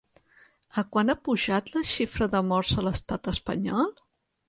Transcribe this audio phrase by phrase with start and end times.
[0.81, 3.99] A quant ha pujat la xifra de morts a l'estat espanyol?